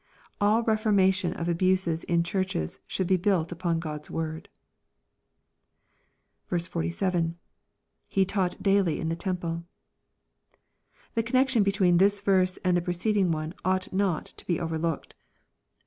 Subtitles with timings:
[0.39, 4.49] All reformation of abuses in Churches should be built upon God's Word.
[6.47, 7.37] 47.—
[8.09, 9.63] [He taught daily m the temple.]
[11.13, 15.19] The connection between thia verse and the preceding one ought not tx) be overlooked, Om
[15.19, 15.77] ■LVKB, CHAF.